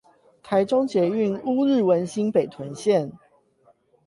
[0.41, 3.11] 台中捷運烏日文心北屯線